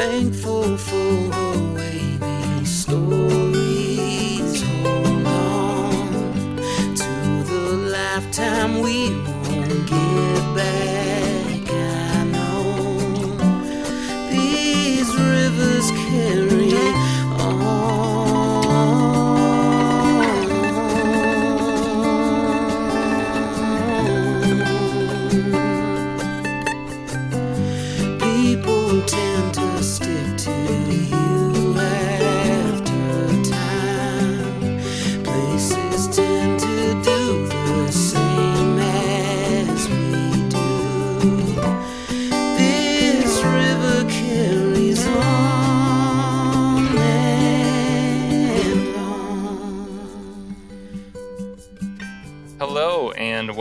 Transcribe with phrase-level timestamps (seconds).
[0.00, 4.62] thankful for her wavy stories.
[4.62, 6.56] Hold on
[7.02, 7.12] to
[7.50, 7.64] the
[7.98, 9.10] lifetime we
[9.44, 11.62] won't get back.
[11.68, 12.62] I know
[14.30, 16.49] these rivers carry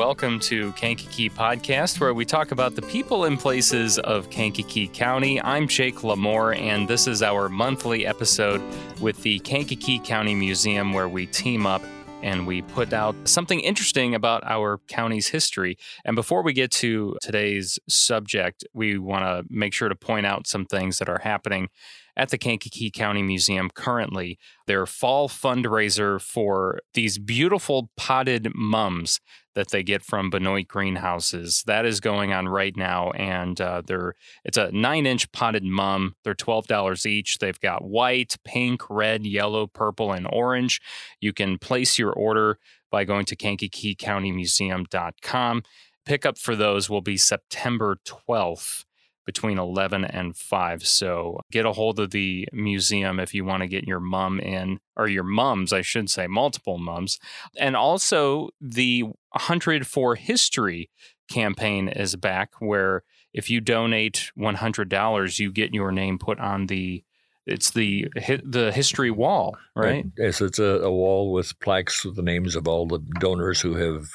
[0.10, 5.40] welcome to Kankakee Podcast, where we talk about the people and places of Kankakee County.
[5.40, 8.60] I'm Jake Lamore, and this is our monthly episode
[9.00, 11.84] with the Kankakee County Museum, where we team up
[12.24, 15.78] and we put out something interesting about our county's history.
[16.04, 20.48] And before we get to today's subject, we want to make sure to point out
[20.48, 21.70] some things that are happening
[22.18, 24.40] at the Kankakee County Museum currently.
[24.66, 29.20] Their fall fundraiser for these beautiful potted mums
[29.60, 31.66] that they get from Benoit greenhouses.
[31.68, 34.14] That is going on right now, and uh, they're
[34.46, 36.16] it's a nine-inch potted mum.
[36.24, 37.40] They're twelve dollars each.
[37.40, 40.80] They've got white, pink, red, yellow, purple, and orange.
[41.20, 42.58] You can place your order
[42.90, 45.64] by going to KankakeeCountyMuseum.com.
[46.06, 48.86] Pickup for those will be September twelfth
[49.30, 50.88] between 11 and 5.
[50.88, 54.80] So get a hold of the museum if you want to get your mum in,
[54.98, 57.20] or your mums, I should say, multiple mums.
[57.56, 60.90] And also the 100 for History
[61.30, 67.04] campaign is back, where if you donate $100, you get your name put on the
[67.46, 68.08] it's the
[68.44, 70.06] the history wall, right?
[70.18, 73.76] Yes, it's a, a wall with plaques with the names of all the donors who
[73.76, 74.08] have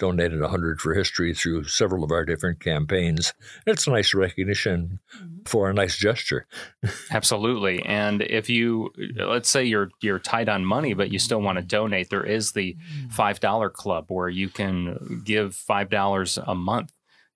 [0.00, 3.32] donated 100 for history through several of our different campaigns.
[3.66, 5.42] It's a nice recognition mm-hmm.
[5.44, 6.48] for a nice gesture.
[7.10, 7.82] Absolutely.
[7.84, 11.64] And if you let's say you're you're tight on money but you still want to
[11.64, 13.20] donate, there is the mm-hmm.
[13.20, 16.92] $5 club where you can give $5 a month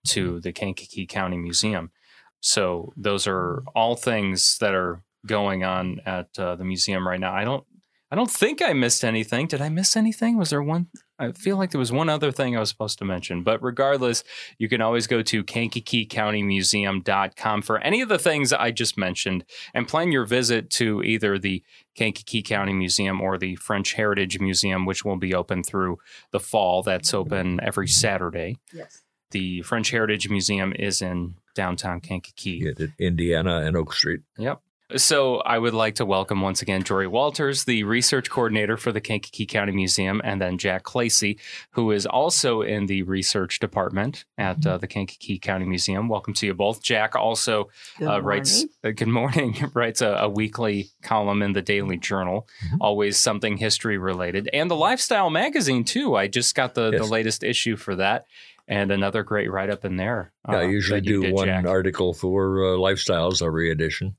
[0.08, 0.40] to mm-hmm.
[0.40, 1.92] the Kankakee County Museum.
[2.40, 7.32] So those are all things that are going on at uh, the museum right now.
[7.32, 7.64] I don't
[8.10, 9.48] I don't think I missed anything.
[9.48, 10.36] Did I miss anything?
[10.36, 10.86] Was there one
[11.18, 14.24] I feel like there was one other thing I was supposed to mention, but regardless,
[14.58, 19.86] you can always go to KankakeeCountyMuseum.com for any of the things I just mentioned and
[19.86, 21.62] plan your visit to either the
[21.94, 25.98] Kankakee County Museum or the French Heritage Museum, which will be open through
[26.32, 26.82] the fall.
[26.82, 27.18] That's mm-hmm.
[27.18, 28.58] open every Saturday.
[28.72, 29.02] Yes.
[29.30, 32.66] The French Heritage Museum is in downtown Kankakee.
[32.68, 34.22] at Indiana and Oak Street.
[34.38, 34.60] Yep.
[34.96, 39.00] So I would like to welcome once again Jory Walters, the research coordinator for the
[39.00, 41.38] Kankakee County Museum, and then Jack Klasey,
[41.70, 46.08] who is also in the research department at uh, the Kankakee County Museum.
[46.10, 46.82] Welcome to you both.
[46.82, 51.62] Jack also Good uh, writes uh, good morning writes a, a weekly column in the
[51.62, 52.76] Daily Journal, Mhm.
[52.82, 56.14] always something history related, and the Lifestyle magazine too.
[56.14, 58.26] I just got the, the latest issue for that,
[58.68, 60.30] and another great write up in there.
[60.46, 61.66] Yeah, I uh, usually do one Jack.
[61.66, 64.16] article for uh, lifestyles every edition.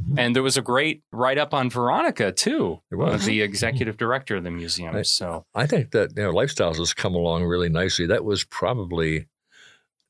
[0.00, 0.18] Mm-hmm.
[0.18, 3.24] And there was a great write up on Veronica too, There was.
[3.24, 4.94] the executive director of the museum.
[4.94, 5.06] Right.
[5.06, 8.06] So I think that you know, lifestyles has come along really nicely.
[8.06, 9.26] That was probably,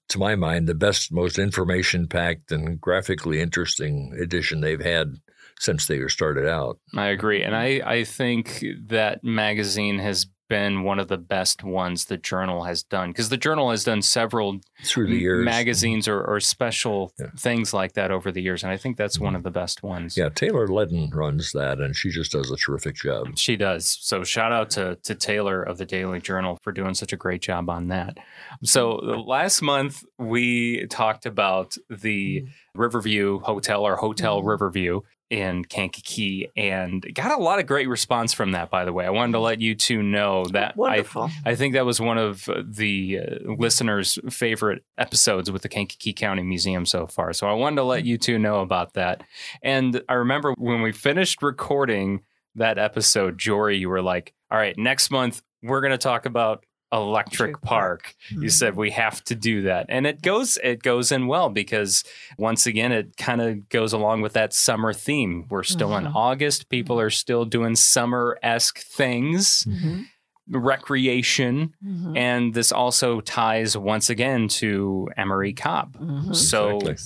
[0.09, 5.15] to my mind, the best, most information packed and graphically interesting edition they've had
[5.61, 6.79] since they were started out.
[6.95, 12.05] I agree, and I I think that magazine has been one of the best ones
[12.07, 16.23] the journal has done because the journal has done several Through the years, magazines or,
[16.23, 17.27] or special Yeah.
[17.39, 20.17] things like that over the years, and I think that's one of the best ones.
[20.17, 23.37] Yeah, Taylor Ledden runs that, and she just does a terrific job.
[23.39, 23.99] She does.
[24.01, 27.43] So shout out to to Taylor of the Daily Journal for doing such a great
[27.43, 28.19] job on that.
[28.65, 32.45] So uh, last month we talked about the
[32.75, 34.47] Riverview Hotel or Hotel Mhm.
[34.47, 35.01] Riverview
[35.31, 39.05] in Kankakee and got a lot of great response from that by the way.
[39.07, 41.31] I wanted to let you two know that I Wonderful.
[41.45, 46.13] I think that was one of uh, the uh, listeners' favorite episodes with the Kankakee
[46.13, 47.33] County Museum so far.
[47.33, 49.23] So I wanted to let you two know about that.
[49.63, 52.23] And I remember when we finished recording
[52.55, 56.65] that episode, Jory, you were like, all right, next month we're going to talk about
[56.97, 58.03] Electric Electric Park.
[58.03, 58.15] Park.
[58.43, 59.87] You said we have to do that.
[59.89, 62.03] And it goes it goes in well because
[62.39, 65.47] once again it kind of goes along with that summer theme.
[65.51, 66.15] We're still in Mhm.
[66.15, 66.69] August.
[66.69, 70.05] People are still doing summer-esque things Mhm.
[70.49, 72.17] recreation, Mhm.
[72.17, 75.97] and this also ties once again to Emery Cobb.
[75.99, 76.35] Mhm.
[76.35, 76.97] So Exactly.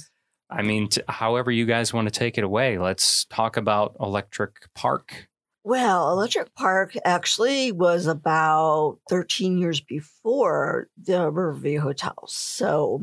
[0.53, 4.53] I mean, t- however you guys want to take it away, let's talk about Electric
[4.75, 5.29] Park.
[5.63, 12.15] Well, Electric Park actually was about 13 years before the Riverview Hotel.
[12.29, 13.03] So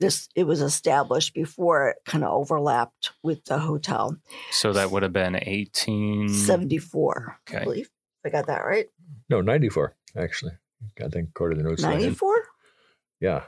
[0.00, 4.16] this it was established before it kind of overlapped with the hotel.
[4.50, 6.28] So that would have been 18.
[6.28, 7.64] 74, I Okay.
[7.64, 7.90] believe.
[8.24, 8.86] I got that right.
[9.28, 10.52] No, 94, actually.
[11.02, 11.84] I think according to the notes.
[11.84, 12.34] I 94?
[13.20, 13.42] Yeah.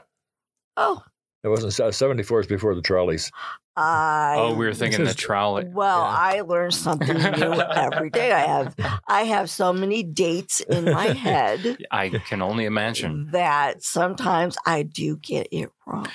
[0.77, 1.03] Oh,
[1.47, 3.31] It wasn't uh, 74 is before the trolleys.
[3.77, 5.65] I Oh, we were thinking the trolley.
[5.65, 6.09] Well, Yeah.
[6.09, 8.31] I learn something new every day.
[8.33, 8.75] I have
[9.07, 13.29] I have so many dates in my head I can only imagine.
[13.31, 16.07] that sometimes I do get it wrong.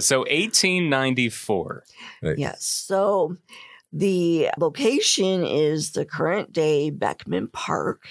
[0.00, 1.84] So 1894.
[2.36, 2.64] Yes.
[2.64, 3.36] So
[3.92, 8.06] the location is the current day Beckman Park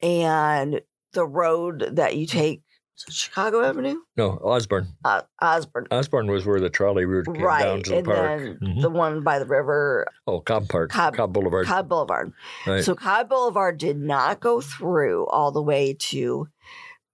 [0.00, 0.80] and
[1.14, 2.61] the road that you take is it
[3.08, 4.88] Chicago Avenue, No, Osborne.
[5.04, 5.86] uh, Osborne.
[5.90, 7.62] Osborne was where the trolley route came Right.
[7.64, 8.18] down to the and park.
[8.40, 8.82] then Mhm.
[8.82, 10.90] the one by the river, oh, Cobb Park.
[10.90, 11.66] Cobb- Cobb, Boulevard.
[11.66, 12.32] Cobb Boulevard.
[12.66, 12.84] Right.
[12.84, 16.48] So Cobb Boulevard did not go through all the way to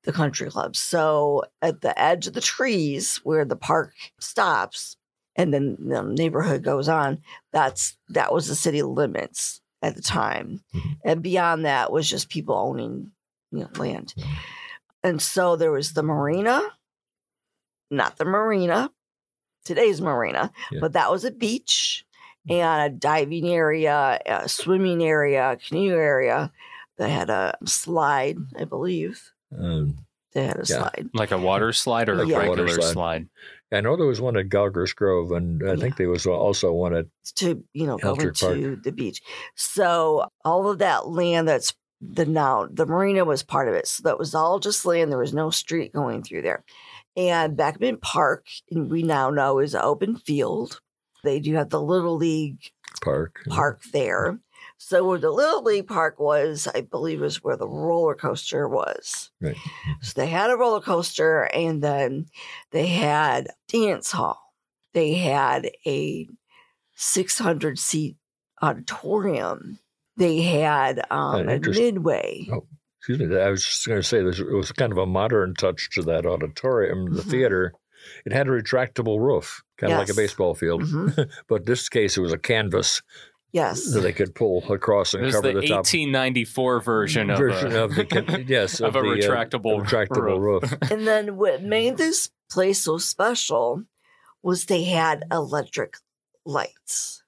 [0.05, 0.77] the country club.
[0.77, 4.97] So at the edge of the trees where the park stops
[5.37, 7.23] and then the neighborhood goes on,
[7.53, 10.61] that's that was the city limits at the time.
[10.75, 10.97] Mhm.
[11.05, 13.13] And beyond that was just people owning
[13.51, 14.13] you know, land.
[15.09, 16.61] And so there was the marina,
[17.91, 18.91] not the marina,
[19.65, 20.81] today's marina, Yeah.
[20.81, 22.05] but that was a beach
[22.49, 26.53] and a diving area, a swimming area, a canoe area.
[26.99, 29.33] They had a slide, I believe.
[29.59, 29.97] um,
[30.35, 30.77] They had a Yeah.
[30.91, 31.09] slide.
[31.15, 32.93] Like a water slide or Like a a regular slide.
[32.93, 33.29] slide?
[33.73, 36.95] I know there was one at Gallagher's Grove, and I think there was also one
[36.95, 37.07] at
[37.37, 38.57] to you know go Electric Park.
[38.59, 39.23] into the beach.
[39.57, 43.87] So all of that land that's the now the marina was part of it.
[43.87, 45.11] So that was all just land.
[45.11, 46.65] There was no street going through there.
[47.17, 50.81] And Beckman Park, we now know is an open field.
[51.25, 52.71] They do have the Little League
[53.03, 53.41] Park.
[53.49, 54.39] park there.
[54.77, 59.31] So where the Little League Park was, I believe, is where the roller coaster was.
[59.41, 59.57] Right.
[59.57, 59.93] Mm-hmm.
[60.03, 62.27] So they had a roller coaster, and then
[62.71, 64.55] they had dance hall.
[64.95, 66.29] They had a
[66.95, 68.17] 600 seat
[68.63, 69.81] auditorium.
[70.19, 72.49] They had um, a midway.
[72.53, 72.67] Oh.
[73.01, 73.39] Excuse me.
[73.41, 74.39] I was just going to say this.
[74.41, 77.31] It was kind of a modern touch to that auditorium, the Mhm.
[77.31, 77.73] theater.
[78.27, 80.83] It had a retractable roof, kind of like a baseball field.
[80.83, 81.31] Mhm.
[81.49, 83.01] But this case, it was a canvas
[83.53, 83.93] Yes.
[83.93, 87.39] that they could pull across It and was cover the, the, top 1894 version of,
[87.39, 90.75] version a, of the yes of a the, uh, retractable retractable roof.
[90.91, 93.85] and then what made this place so special
[94.43, 95.97] was they had electric
[96.45, 97.23] lights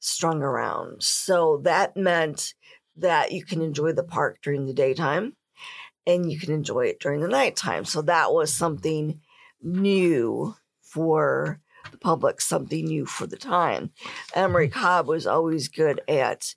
[0.00, 1.02] Strung around.
[1.02, 2.54] So that meant
[2.96, 5.36] that you can enjoy the park during the daytime
[6.06, 7.84] and you can enjoy it during the nighttime.
[7.84, 9.20] So that was something
[9.62, 11.60] new for
[11.92, 13.90] the public, something new for the time.
[14.34, 14.80] Emery mm-hmm.
[14.80, 16.54] Cobb was always good at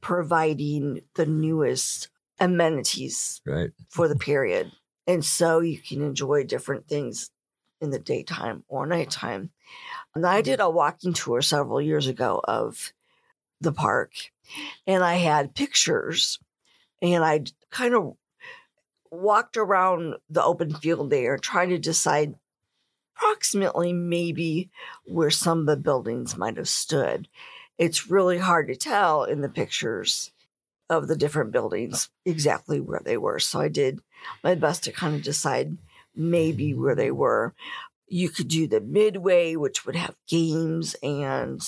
[0.00, 2.08] providing the newest
[2.38, 3.70] amenities Right.
[3.88, 4.72] for the period.
[5.06, 7.30] And so you can enjoy different things
[7.80, 9.50] in the daytime or nighttime.
[10.16, 10.44] And I mm-hmm.
[10.44, 12.92] did a walking tour several years ago of
[13.60, 14.12] the park,
[14.86, 16.38] and I had pictures,
[17.02, 18.16] and I kind of
[19.10, 22.34] walked around the open field there trying to decide
[23.14, 24.70] approximately maybe
[25.04, 27.28] where some of the buildings might have stood.
[27.76, 30.32] It's really hard to tell in the pictures
[30.88, 33.38] of the different buildings exactly where they were.
[33.38, 34.00] So I did
[34.42, 35.76] my best to kind of decide
[36.14, 37.54] maybe where they were.
[38.08, 41.60] You could do the midway, which would have games and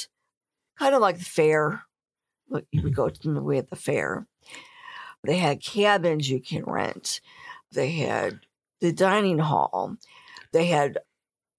[0.78, 1.82] kind of like the fair.
[2.48, 3.02] Look, you would mm-hmm.
[3.02, 4.26] go to the way at the fair.
[5.24, 7.20] They had cabins you can rent.
[7.72, 8.40] They had
[8.80, 9.96] the dining hall.
[10.52, 10.98] They had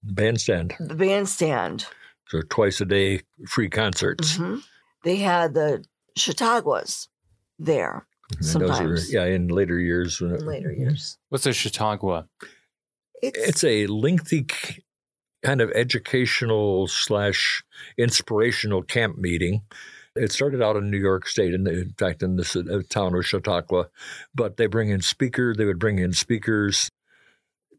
[0.04, 0.76] the Bandstand.
[0.80, 1.86] the bandstand.
[2.28, 4.38] So twice a day free concerts.
[4.38, 4.64] Mhm.
[5.04, 5.84] They had the
[6.16, 7.10] Chautauquas
[7.58, 8.58] there mm-hmm.
[8.58, 9.14] And those are- Sometimes.
[9.14, 10.22] yeah, in later years.
[10.22, 10.82] when it- in later mm-hmm.
[10.82, 11.18] years.
[11.30, 12.28] What's a Chautauqua?
[13.22, 14.46] It's a lengthy
[15.44, 17.64] kind of educational slash
[17.98, 19.62] inspirational camp meeting.
[20.16, 23.26] It started out in New York State, in, in fact, in the uh, town of
[23.26, 23.90] Chautauqua.
[24.34, 25.54] But they bring in speaker.
[25.56, 26.90] They would bring in speakers,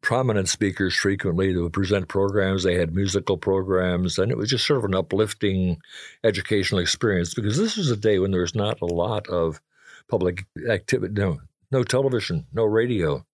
[0.01, 1.53] prominent speakers frequently.
[1.53, 2.63] They would present programs.
[2.63, 5.79] They had musical programs, and it was just sort of an uplifting
[6.25, 9.61] educational experience because this was a day when there was not a lot of
[10.09, 11.13] public activity.
[11.15, 13.27] No, no television, no radio,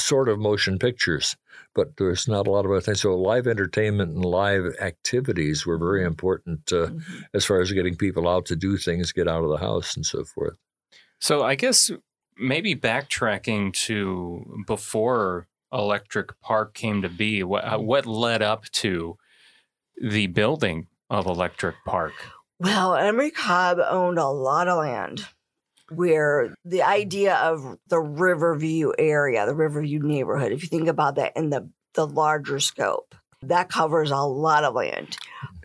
[0.00, 1.36] sort of motion pictures
[1.74, 3.00] but there's not a lot of other things.
[3.00, 7.02] So live entertainment and live activities were very important uh, Mhm.
[7.32, 10.04] as far as getting people out to do things, get out of the house, and
[10.04, 10.54] so forth.
[11.20, 11.90] So I guess
[12.36, 19.16] maybe backtracking to before Electric Park came to be, what uh, what led up to
[20.02, 22.14] the building of Electric Park?
[22.58, 25.28] Well, Emery Cobb owned a lot of land
[25.90, 31.36] where the idea of the Riverview area, the Riverview neighborhood, if you think about that
[31.36, 35.16] in the, the larger scope, that covers a lot of land.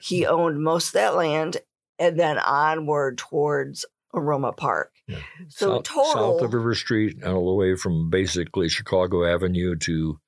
[0.01, 1.58] He owned most of that land
[2.00, 4.91] and then onward towards Aroma Park.
[5.08, 5.17] Yeah.
[5.50, 9.75] So south, total south of River Street, and all the way from basically Chicago Avenue
[9.77, 10.20] to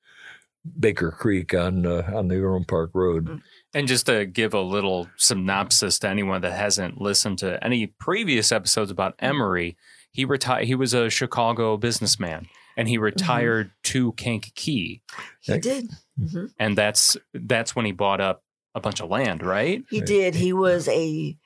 [0.78, 3.26] Baker Creek on uh, on the Aroma Park Road.
[3.26, 3.42] Mm.
[3.74, 8.50] And just to give a little synopsis to anyone that hasn't listened to any previous
[8.50, 9.26] episodes about mm-hmm.
[9.26, 9.76] Emery,
[10.12, 10.64] he retired.
[10.64, 12.46] He was a Chicago businessman,
[12.76, 13.04] and he mm-hmm.
[13.04, 15.02] retired to Kankakee,
[15.40, 15.58] he Yeah.
[15.58, 15.90] did.
[16.18, 16.50] Mhm.
[16.58, 18.42] and that's that's when he bought up
[18.74, 19.84] a bunch of land, right?
[19.88, 20.34] He did.
[20.34, 21.36] He was a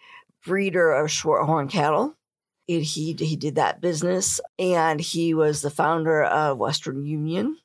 [0.47, 2.17] breeder of shorthorn cattle.
[2.69, 7.59] It, he he did that business, and he was the founder of Western Union.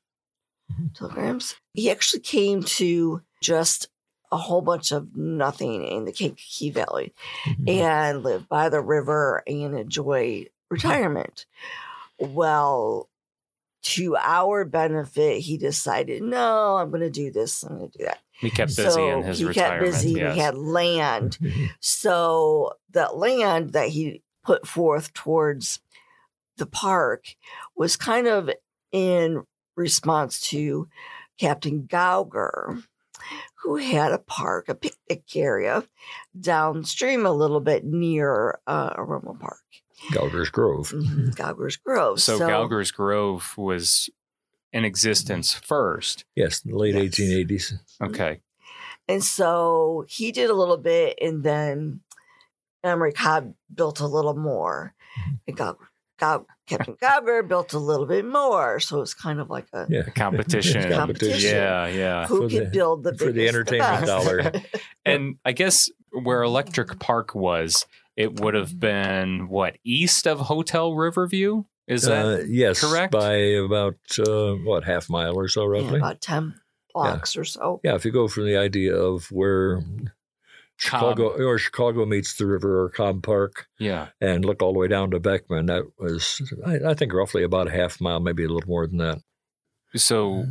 [0.71, 0.87] Mm-hmm.
[0.95, 1.55] Telegrams.
[1.73, 3.87] He actually came to just
[4.31, 7.13] a whole bunch of nothing in the Kankakee Valley
[7.45, 7.69] Mhm.
[7.81, 11.45] and live by the river and enjoy retirement.
[12.19, 13.09] Well,
[13.83, 17.63] to our benefit, he decided, no, I'm going to do this.
[17.63, 18.19] I'm going to do that.
[18.39, 19.91] He kept busy so in his he retirement.
[19.93, 20.11] kept busy.
[20.13, 20.35] yes.
[20.35, 21.37] He had land.
[21.79, 25.79] So that land that he put forth towards
[26.57, 27.35] the park
[27.75, 28.49] was kind of
[28.91, 29.43] in
[29.75, 30.87] response to
[31.39, 32.79] Captain Gauger,
[33.63, 35.83] who had a park, a picnic area
[36.39, 39.63] downstream a little bit near uh, Aroma Park,
[40.13, 40.89] Gauger's Grove.
[40.95, 42.21] Mhm, Gauger's Grove.
[42.21, 44.09] so, Gauger's Grove was
[44.73, 46.25] in existence first.
[46.35, 47.15] Yes, the late Yes.
[47.19, 47.73] 1880s.
[48.01, 48.41] Okay.
[49.07, 52.01] And so he did a little bit, and then
[52.83, 54.93] Emery Cobb built a little more.
[55.47, 55.77] And Gau-
[56.19, 58.79] Gau- Captain Gauger built a little bit more.
[58.79, 60.91] So it's kind of like a Yeah, The competition.
[60.91, 61.55] Competition.
[61.55, 62.27] Yeah, yeah.
[62.27, 64.05] who for can the- build the for the entertainment best.
[64.05, 64.51] dollar.
[65.05, 70.93] And I guess where Electric Park was, it would have been what east of Hotel
[70.93, 71.63] Riverview.
[71.87, 73.11] Is that Uh, yes, correct?
[73.13, 75.99] by about uh, what half mile or so, Yeah, roughly.
[75.99, 76.53] about 10
[76.93, 77.79] blocks or so.
[77.83, 79.81] Yeah, if you go from the idea of where
[80.77, 84.09] Chicago or Chicago meets the river or Cobb Park yeah?
[84.21, 87.67] and look all the way down to Beckman, that was I, I think roughly about
[87.67, 89.17] a half mile, maybe a little more than that.
[89.95, 90.45] So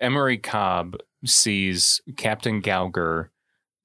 [0.00, 3.30] Emery Cobb sees Captain Gauger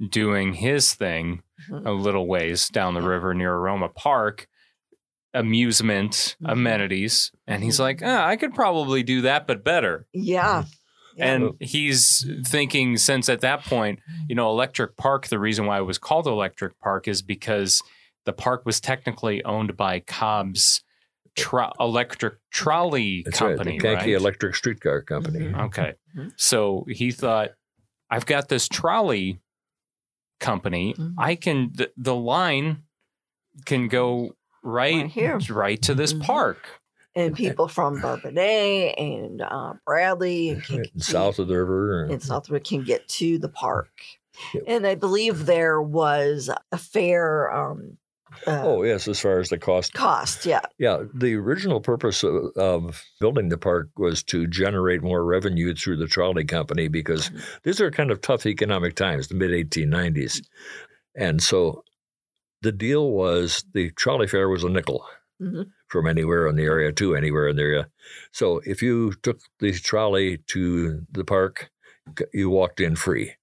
[0.10, 1.86] doing his thing Mhm.
[1.86, 4.48] a little ways down the river near Aroma Park,
[5.34, 6.52] amusement, Mhm.
[6.52, 7.80] amenities, and he's Mhm.
[7.82, 10.08] like, ah, I could probably do that, but better.
[10.14, 10.66] Yeah.
[11.22, 11.34] Yeah.
[11.34, 15.84] And he's thinking, since at that point, you know, Electric Park, the reason why it
[15.84, 17.82] was called Electric Park is because
[18.26, 20.84] the park was technically owned by Cobb's
[21.36, 24.22] tro- electric trolley That's company, right, the Yankee right?
[24.22, 25.40] Electric Streetcar Company.
[25.40, 25.66] Mhm.
[25.68, 25.94] Okay.
[26.16, 26.32] Mhm.
[26.36, 27.52] So he thought,
[28.10, 29.40] I've got this trolley
[30.40, 30.94] company.
[30.94, 31.14] Mhm.
[31.18, 32.84] I can, the, the line
[33.66, 35.40] can go right, Right here.
[35.50, 36.24] right to this Mhm.
[36.24, 36.81] park.
[37.16, 42.06] And people from Bourbonnais and uh, Bradley and south of the river.
[42.06, 43.90] in Southwood can get to the park.
[44.54, 44.64] Yep.
[44.68, 47.98] And I believe there was a fair um,
[48.48, 50.46] uh, Oh yes, as far as the cost cost.
[50.46, 50.62] Yeah.
[50.78, 55.98] Yeah, the original purpose of, of building the park was to generate more revenue through
[55.98, 57.30] the trolley company because
[57.64, 60.42] these are kind of tough economic times, the mid 1890s.
[61.16, 61.84] And so
[62.62, 65.06] the deal was the trolley fare was a nickel
[65.42, 65.72] Mhm.
[65.90, 67.90] from anywhere in the area to anywhere in the area.
[68.32, 71.70] So if you took the trolley to the park,
[72.34, 73.34] you walked in free.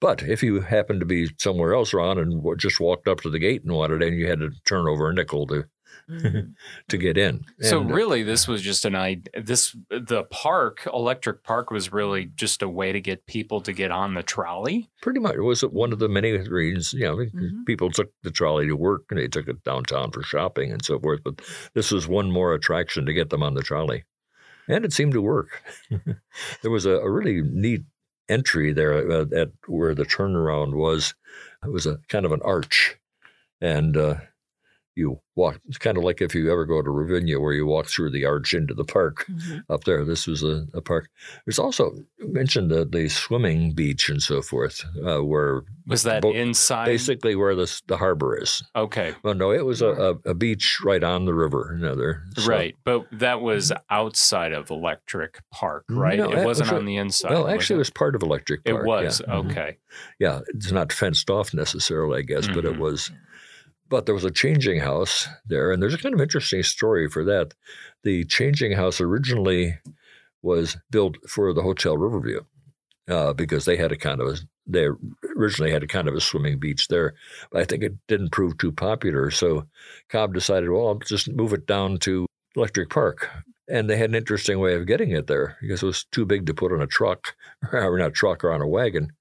[0.00, 3.38] But if you happened to be somewhere else around and just walked up to the
[3.40, 5.64] gate and wanted in, you had to turn over a nickel to.
[6.88, 7.44] to get in.
[7.60, 9.42] So And, uh, really, this was just an idea.
[9.42, 13.90] This the park, Electric Park, was really just a way to get people to get
[13.90, 14.88] on the trolley.
[15.02, 15.34] Pretty much.
[15.34, 16.92] It was one of the many reasons.
[16.92, 17.64] You know, Mhm.
[17.66, 20.98] people took the trolley to work and they took it downtown for shopping and so
[21.00, 21.20] forth.
[21.24, 21.40] But
[21.74, 24.04] this was one more attraction to get them on the trolley.
[24.68, 25.62] And it seemed to work.
[26.62, 27.82] there was a, a really neat
[28.28, 31.14] entry there uh, at where the turnaround was.
[31.64, 32.96] It was a kind of an arch.
[33.60, 34.16] And uh,
[34.96, 37.86] you walk, it's kind of like if you ever go to Ravinia where you walk
[37.86, 39.62] through the arch into the park Mhm.
[39.68, 40.04] up there.
[40.06, 41.10] This was a, a park.
[41.44, 46.22] There's also you mentioned the, the swimming beach and so forth, uh, where Was that
[46.22, 46.86] Bo- inside?
[46.86, 48.62] basically where the the harbor is.
[48.74, 51.74] Okay, Well, no, it was a, a, a beach right on the river.
[51.76, 52.22] You know, there.
[52.38, 52.74] So- right.
[52.84, 56.18] But that was outside of Electric Park, right?
[56.18, 57.30] No, it it wasn't was- on the inside.
[57.32, 57.80] Well, actually, it it?
[57.80, 59.34] was part of Electric park It was yeah.
[59.34, 59.50] Mhm.
[59.50, 59.76] okay.
[60.18, 62.78] Yeah, it's not fenced off necessarily, I guess, but it Mhm.
[62.78, 63.10] was.
[63.88, 67.24] But there was a changing house there, and there's a kind of interesting story for
[67.24, 67.54] that.
[68.02, 69.78] The changing house originally
[70.42, 72.40] was built for the Hotel Riverview
[73.08, 74.88] uh, because they had a kind of a, they
[75.36, 77.14] originally had a kind of a swimming beach there,
[77.50, 79.30] but I think it didn't prove too popular.
[79.30, 79.66] So
[80.08, 82.26] Cobb decided, well, I'll just move it down to
[82.56, 83.30] Electric Park.
[83.68, 86.46] And they had an interesting way of getting it there because it was too big
[86.46, 87.34] to put on a truck,
[87.72, 89.12] or not a truck, or on a wagon.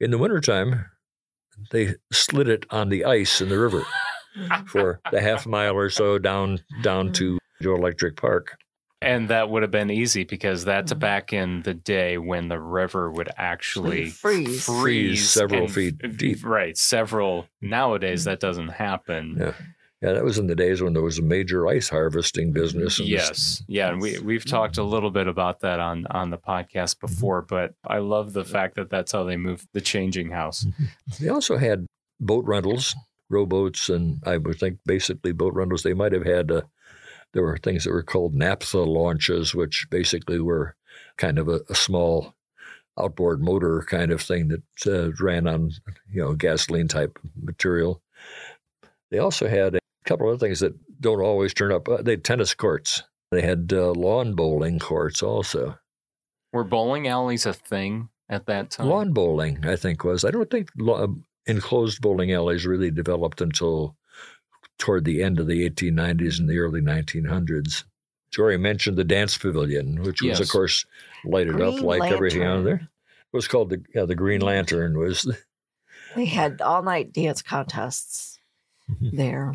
[0.00, 0.86] In the wintertime,
[1.70, 3.82] they slid it on the ice in the river
[4.66, 8.56] for the half mile or so down down to Joe Electric Park.
[9.02, 10.98] And that would have been easy because that's Mhm.
[10.98, 14.64] back in the day when the river would actually freeze.
[14.64, 16.44] freeze several and- feet deep.
[16.44, 17.46] Right, several.
[17.60, 19.36] Nowadays, that doesn't happen.
[19.38, 19.52] Yeah.
[20.02, 22.98] Yeah, that was in the days when there was a major ice harvesting business.
[22.98, 26.30] and this- Yes, yeah, and we we've talked a little bit about that on on
[26.30, 30.30] the podcast before, but I love the fact that that's how they moved the changing
[30.30, 30.66] house.
[31.18, 31.86] They also had
[32.20, 32.94] boat rentals,
[33.30, 35.82] rowboats, and I would think basically boat rentals.
[35.82, 36.62] They might have had, uh,
[37.32, 40.76] there were things that were called naphtha launches, which basically were
[41.16, 42.34] kind of a, a small
[42.98, 45.70] outboard motor kind of thing that uh, ran on,
[46.12, 48.02] you know, gasoline type material.
[49.10, 51.88] They also had a couple of other things that don't always turn up.
[51.88, 53.02] Uh, they had tennis courts.
[53.30, 55.78] They had uh, lawn bowling courts also.
[56.52, 58.88] Were bowling alleys a thing at that time?
[58.88, 60.24] Lawn bowling, I think, was.
[60.24, 61.08] I don't think lo- uh,
[61.46, 63.96] enclosed bowling alleys really developed until
[64.78, 67.84] toward the end of the 1890s and the early 1900s.
[68.30, 70.84] Jory mentioned the dance pavilion, which was, of course,
[71.24, 72.74] lighted up Green like everything on there.
[72.74, 74.98] It was called the yeah, the Green Lantern.
[74.98, 75.30] Was
[76.14, 78.38] They had all night dance contests
[79.00, 79.54] there.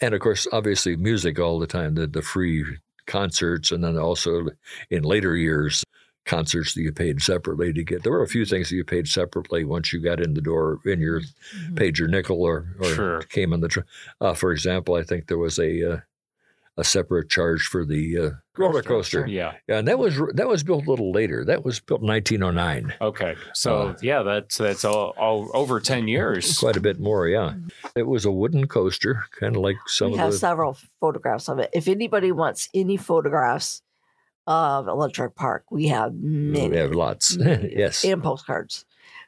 [0.00, 1.94] And of course, obviously, music all the time.
[1.94, 2.64] The the free
[3.06, 4.48] concerts, and then also
[4.90, 5.82] in later years,
[6.26, 8.02] concerts that you paid separately to get.
[8.02, 10.78] There were a few things that you paid separately once you got in the door
[10.84, 11.76] in your Mhm.
[11.76, 13.20] paid your nickel or, or Sure.
[13.22, 13.68] came on the.
[13.68, 13.80] Tr-
[14.20, 16.00] uh, for example, I think there was a uh,
[16.78, 19.26] a separate charge for the uh, roller coaster.
[19.26, 19.54] Yeah.
[19.68, 21.44] Yeah, and that was that was built a little later.
[21.44, 22.94] That was built in 1909.
[23.00, 23.34] Okay.
[23.52, 26.56] So Uh, yeah, that's that's all, all over ten years.
[26.58, 27.54] Quite a bit more, yeah.
[27.96, 30.38] It was a wooden coaster, kind of like some we of have the.
[30.38, 31.70] several photographs of it.
[31.72, 33.82] If anybody wants any photographs
[34.46, 36.68] of Electric Park, we have many.
[36.70, 37.36] we have lots.
[37.38, 38.04] many, yes.
[38.04, 38.84] And postcards.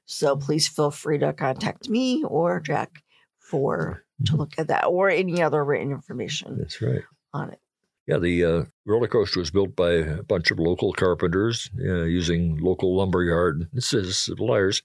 [0.06, 3.02] So please feel free to contact me or Jack
[3.38, 7.02] for to look at that or any other written information That's right.
[7.32, 7.60] On it.
[8.06, 12.56] Yeah, the uh, roller coaster was built by a bunch of local carpenters uh, using
[12.58, 13.68] local lumber yard.
[13.72, 14.82] This is liars.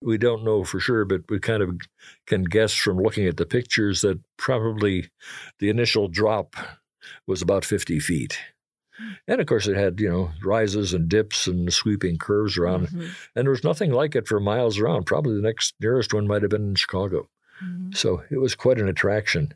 [0.00, 1.80] We don't know for sure, but we kind of
[2.26, 5.08] can guess from looking at the pictures that probably
[5.58, 6.54] the initial drop
[7.26, 8.38] was about 50 feet.
[9.26, 12.88] And of course, it had, you know, rises and dips and sweeping curves around.
[12.88, 15.04] Mhm, And there was nothing like it for miles around.
[15.06, 17.28] Probably the next nearest one might have been in Chicago.
[17.62, 17.96] mhm.
[17.96, 19.54] So it was quite an attraction.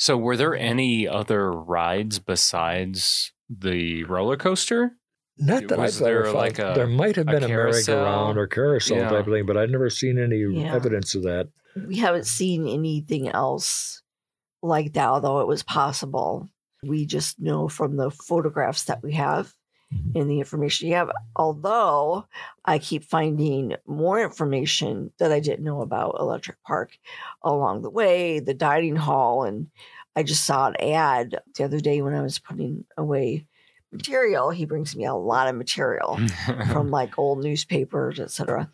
[0.00, 4.92] So were there any other rides besides the roller coaster?
[5.36, 7.96] Not that Was I've there ever like a- there might have a been a, carousel?
[7.96, 9.10] merry-go-round or carousel Yeah.
[9.10, 10.74] type of thing, but I've never seen any Yeah.
[10.74, 11.48] evidence of that.
[11.86, 14.02] We haven't seen anything else
[14.62, 16.48] like that, although it was possible.
[16.82, 19.52] We just know from the photographs that we have
[19.92, 20.20] Mhm.
[20.20, 21.10] and the information you have.
[21.36, 22.26] Although
[22.64, 26.98] I keep finding more information that I didn't know about Electric Park
[27.42, 29.68] along the way, the dining hall, and
[30.16, 33.46] I just saw an ad the other day when I was putting away
[33.92, 34.50] material.
[34.50, 36.18] He brings me a lot of material
[36.72, 38.70] from like old newspapers, etc.,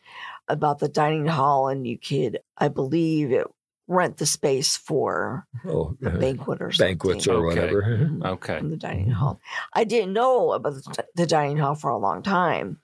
[0.48, 3.46] about the dining hall, and you could, I believe, it,
[3.88, 6.98] rent the space for Oh, a uh, banquet or something.
[6.98, 7.60] banquets or Okay.
[7.60, 8.10] whatever.
[8.26, 8.58] Okay.
[8.58, 9.40] In the dining hall,
[9.74, 12.80] I didn't know about the, the dining hall for a long time,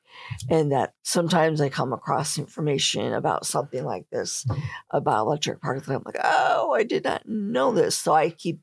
[0.49, 4.45] and that sometimes I come across information about something like this
[4.91, 7.97] about Electric Park, and I'm like, oh, I did not know this.
[7.99, 8.61] So I keep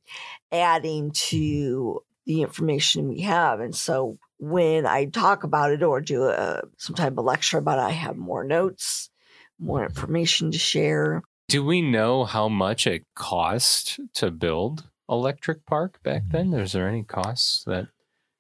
[0.52, 6.24] adding to the information we have, and so when I talk about it or do
[6.26, 9.10] a some type of lecture about it, I have more notes,
[9.60, 11.24] more information to share.
[11.50, 16.52] Do we know how much it cost to build Electric Park back then?
[16.52, 16.60] Mm-hmm.
[16.60, 17.88] Is there any costs that?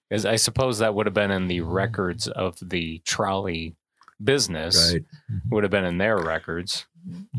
[0.07, 1.71] Because I suppose that would have been in the mm-hmm.
[1.71, 3.75] records of the trolley
[4.23, 4.93] business.
[4.93, 5.01] Right.
[5.31, 5.55] Mm-hmm.
[5.55, 6.85] Would have been in their records.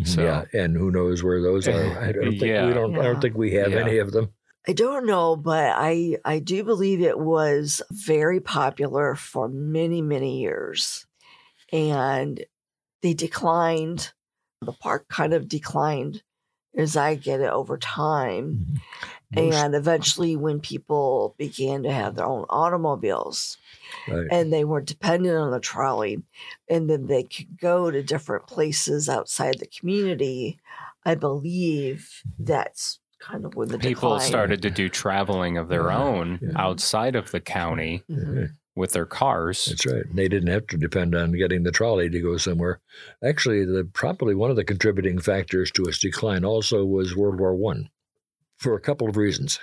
[0.04, 1.98] So- yeah, and who knows where those are?
[2.00, 2.66] I don't think Yeah.
[2.66, 2.98] we don't.
[2.98, 3.80] I don't think we have Yeah.
[3.80, 4.32] any of them.
[4.66, 10.40] I don't know, but I I do believe it was very popular for many many
[10.40, 11.06] years,
[11.72, 12.44] and
[13.02, 14.12] they declined.
[14.62, 16.22] The park kind of declined,
[16.76, 18.66] as I get it over time,
[19.34, 23.56] Most- and eventually when people began to have their own automobiles
[24.06, 24.26] right.
[24.30, 26.22] and they were dependent on the trolley,
[26.68, 30.58] and then they could go to different places outside the community.
[31.06, 34.28] I believe that's kind of when the People decline.
[34.28, 35.96] started to do traveling of their Yeah.
[35.98, 36.50] own Yeah.
[36.56, 38.50] outside of the county, Mhm.
[38.80, 39.66] With their cars.
[39.66, 40.04] That's right.
[40.12, 42.80] They didn't have to depend on getting the trolley to go somewhere.
[43.22, 47.54] Actually, the probably one of the contributing factors to its decline also was World War
[47.54, 47.90] One,
[48.58, 49.60] for a couple of reasons.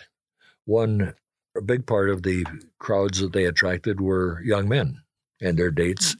[0.65, 1.13] One,
[1.55, 2.45] a big part of the
[2.79, 5.01] crowds that they attracted were young men
[5.41, 6.15] and their dates.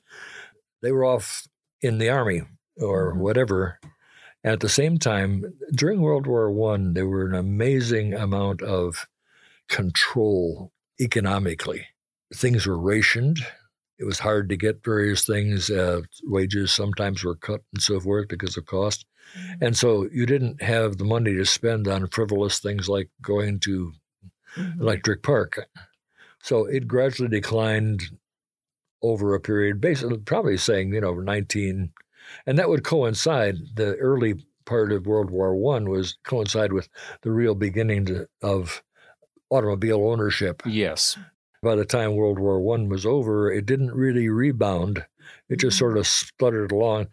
[0.82, 1.48] They were off
[1.82, 2.44] in the army
[2.78, 3.18] or Mhm.
[3.18, 3.80] whatever.
[4.44, 9.08] At the same time, during World War One, there were an amazing amount of
[9.68, 11.88] control economically.
[12.34, 13.40] Things were rationed.
[14.00, 15.70] It was hard to get various things.
[15.70, 19.06] Uh, wages sometimes were cut and so forth because of cost.
[19.62, 23.94] And so you didn't have the money to spend on frivolous things like going to
[24.56, 24.82] Mhm.
[24.82, 25.68] Electric Park.
[26.42, 28.04] So it gradually declined
[29.02, 31.92] over a period, basically, probably saying, you know, 19,
[32.46, 33.56] and that would coincide.
[33.76, 36.90] The early part of World War One was coincide with
[37.22, 38.84] the real beginning to, of
[39.50, 40.62] automobile ownership.
[40.66, 41.18] Yes.
[41.64, 45.06] By the time World War One was over, it didn't really rebound.
[45.50, 47.08] It just sort of sputtered along.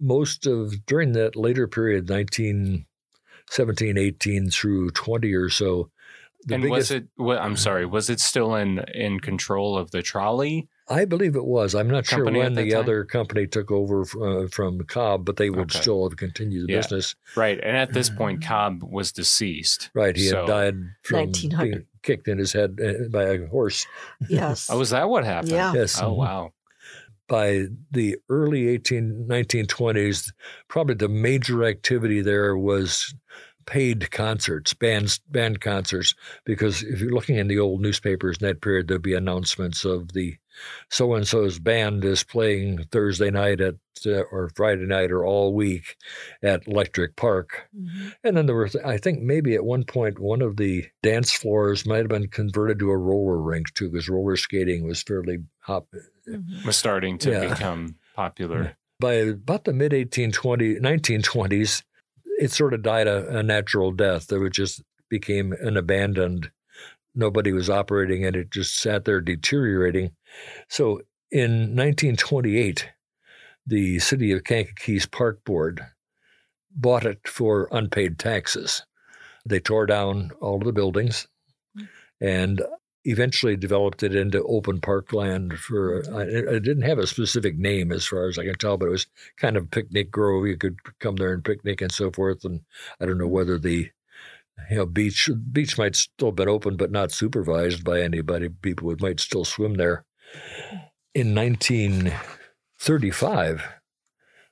[0.00, 5.90] Most of during that later period, 1917, 18 through 20 or so,
[6.44, 7.08] the and biggest, was it?
[7.16, 7.84] What, I'm sorry.
[7.84, 10.68] Was it still in in control of the trolley?
[10.90, 11.74] I believe it was.
[11.74, 12.80] I'm not sure when the time?
[12.80, 15.80] other company took over from, uh, from Cobb, but they would Okay.
[15.80, 16.78] still have continued the Yeah.
[16.78, 17.14] business.
[17.36, 17.58] Right.
[17.62, 19.90] And at this point, Cobb was deceased.
[19.94, 20.16] Right.
[20.16, 21.70] He So- had died from 1900.
[21.72, 23.86] being kicked in his head uh, by a horse.
[24.28, 24.68] Yes.
[24.70, 25.52] Oh, was that what happened?
[25.52, 25.72] Yeah.
[25.72, 26.00] Yes.
[26.00, 26.52] Oh, wow.
[27.28, 30.32] By the early 18, 1920s,
[30.68, 33.14] probably the major activity there was
[33.66, 38.62] paid concerts, bands, band concerts, because if you're looking in the old newspapers in that
[38.62, 40.36] period, there'd be announcements of the
[40.90, 43.74] so and so's band is playing Thursday night at
[44.06, 45.96] uh, or Friday night or all week
[46.42, 47.68] at Electric Park.
[47.76, 48.14] Mhm.
[48.22, 51.84] And then there was, I think, maybe at one point, one of the dance floors
[51.84, 55.88] might have been converted to a roller rink too, because roller skating was fairly hop.
[56.28, 56.64] Mhm.
[56.64, 57.48] Was starting to Yeah.
[57.48, 58.76] become popular.
[59.00, 61.82] By about the mid 1820, 1920s,
[62.38, 64.28] it sort of died a, a natural death.
[64.28, 66.50] There was just became an abandoned.
[67.14, 70.12] Nobody was operating and It just sat there deteriorating.
[70.68, 72.88] So in 1928,
[73.66, 75.84] the city of Kankakee's Park Board
[76.74, 78.82] bought it for unpaid taxes.
[79.44, 81.26] They tore down all of the buildings
[82.20, 82.62] and
[83.04, 88.28] eventually developed it into open parkland for it didn't have a specific name as far
[88.28, 90.46] as I can tell, but it was kind of picnic grove.
[90.46, 92.44] You could come there and picnic and so forth.
[92.44, 92.60] And
[93.00, 93.90] I don't know whether the
[94.70, 98.48] you know beach beach might still have been open but not supervised by anybody.
[98.48, 100.04] People would might still swim there.
[101.14, 103.64] In 1935,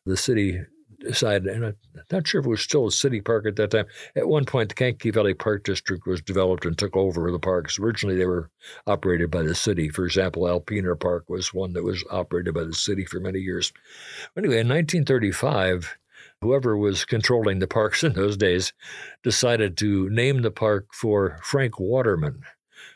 [0.05, 0.63] the city
[0.99, 1.77] decided, and I'm
[2.11, 3.87] not sure if it was still a city park at that time.
[4.15, 7.79] At one point, the Kankakee Valley Park District was developed and took over the parks.
[7.79, 8.51] Originally, they were
[8.87, 9.89] operated by the city.
[9.89, 13.73] For example, Alpena Park was one that was operated by the city for many years.
[14.37, 15.97] Anyway, in 1935,
[16.41, 18.73] whoever was controlling the parks in those days
[19.23, 22.43] decided to name the park for Frank Waterman,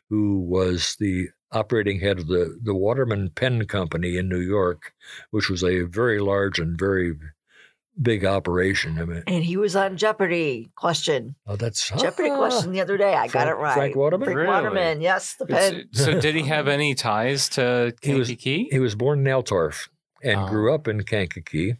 [0.08, 4.92] who was the operating head of the, the Waterman Pen Company in New York,
[5.30, 7.14] which was a very large and very
[8.00, 8.98] big operation.
[8.98, 11.34] I mean, And he was on Jeopardy question.
[11.46, 13.14] oh, that's Jeopardy ah, question the other day.
[13.14, 13.74] I got it right.
[13.74, 14.26] Frank Waterman?
[14.26, 14.48] Frank Really?
[14.48, 15.00] Waterman.
[15.00, 15.88] Yes, the pen.
[15.92, 18.68] so, did he have any ties to He was- Kankakee?
[18.70, 19.88] He was born in Altorf
[20.22, 20.48] and Oh.
[20.48, 21.74] grew up in Kankakee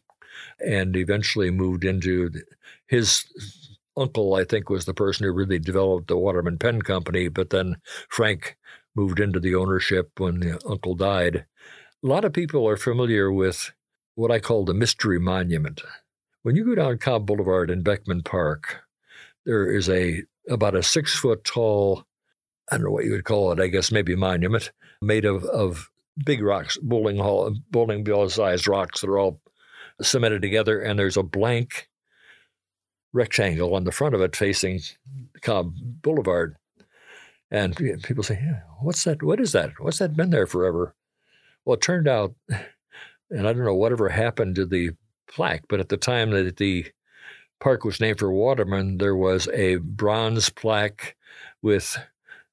[0.58, 2.42] and eventually moved into the-
[2.86, 3.24] his
[3.96, 7.28] uncle, I think, was the person who really developed the Waterman Pen Company.
[7.28, 7.76] But then
[8.08, 8.56] Frank
[8.94, 11.46] moved into the ownership when the uncle died.
[12.02, 13.72] A lot of people are familiar with
[14.14, 15.82] what I call the Mystery Monument.
[16.42, 18.82] When you go down Cobb Boulevard in Beckman Park,
[19.44, 22.04] there is a about a six foot tall,
[22.70, 24.72] I don't know what you would call it, I guess maybe monument,
[25.02, 25.90] made of, of
[26.24, 29.40] big rocks, bowling hall, bowling ball sized rocks that are all
[30.02, 31.88] cemented together, and there's a blank
[33.12, 34.80] rectangle on the front of it facing
[35.42, 36.56] Cobb Boulevard.
[37.50, 38.40] And people say,
[38.80, 39.22] "What's that?
[39.22, 39.72] What is that?
[39.78, 40.94] What's that been there forever?"
[41.64, 44.90] Well, it turned out, and I don't know whatever happened to the
[45.28, 46.86] plaque, but at the time that the
[47.60, 51.16] park was named for Waterman, there was a bronze plaque
[51.62, 51.98] with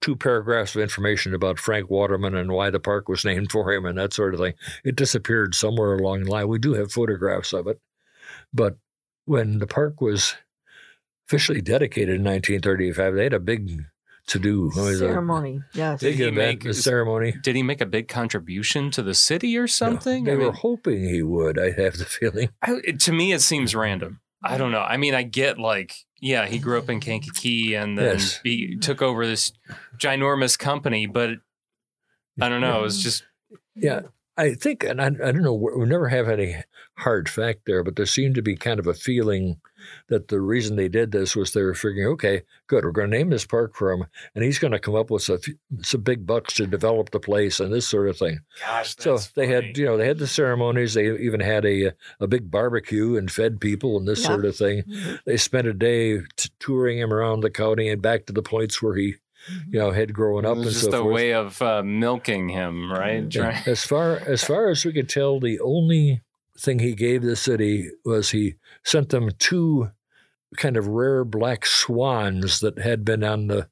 [0.01, 3.85] two paragraphs of information about Frank Waterman and why the park was named for him
[3.85, 4.53] and that sort of thing.
[4.83, 6.47] It disappeared somewhere along the line.
[6.47, 7.79] We do have photographs of it.
[8.53, 8.77] But
[9.25, 10.35] when the park was
[11.27, 13.83] officially dedicated in 1935, they had a big
[14.27, 14.71] to do.
[14.71, 15.61] Ceremony.
[15.73, 15.99] Yes.
[15.99, 17.33] Did Big he event, make- a ceremony.
[17.41, 20.23] Did he make a big contribution to the city or something?
[20.25, 22.49] They I were mean, hoping he would, I have the feeling.
[22.61, 24.19] I, it- to me, it seems random.
[24.43, 24.81] I don't know.
[24.81, 28.39] I mean, I get like, yeah, he grew up in Kankakee and then Yes.
[28.43, 29.51] he took over this
[29.97, 31.31] ginormous company, but
[32.39, 32.83] I don't know.
[32.83, 33.23] It's just
[33.75, 34.01] Yeah,
[34.37, 36.63] I think, and I, I don't know, we never have any
[36.99, 39.59] hard fact there, but there seemed to be kind of a feeling
[40.07, 43.17] that the reason they did this was they were figuring, okay, good, we're going to
[43.17, 45.39] name this park for him, and he's going to come up with some,
[45.81, 48.39] some big bucks to develop the place and this sort of thing.
[48.59, 50.93] Gosh, so they had, you know, they had the ceremonies.
[50.93, 54.27] They even had a a big barbecue and fed people and this Yeah.
[54.27, 54.83] sort of thing.
[54.83, 55.19] Mhm.
[55.25, 58.81] They spent a day t- touring him around the county and back to the points
[58.81, 59.15] where he,
[59.69, 60.57] you know, had grown up.
[60.57, 61.13] it was and just so a forth.
[61.15, 63.33] way of uh, milking him, right?
[63.33, 63.61] Yeah.
[63.65, 66.21] As far as far as we could tell, the only
[66.59, 69.91] thing he gave the city was he sent them two
[70.55, 73.67] kind of rare black swans that had been on the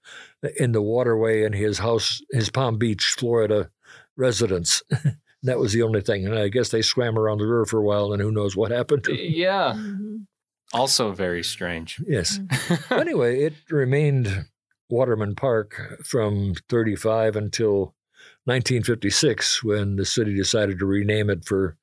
[0.59, 3.69] in the waterway in his house, his Palm Beach, Florida
[4.15, 4.83] residence.
[5.43, 7.83] that was the only thing, and I guess they swam around the river for a
[7.83, 9.25] while, and who knows what happened to them.
[9.27, 10.25] yeah, Mhm.
[10.73, 11.99] also very strange.
[12.07, 12.39] Yes.
[12.91, 14.45] anyway, it remained
[14.89, 17.95] Waterman Park from 35 until
[18.45, 21.77] 1956 when the city decided to rename it for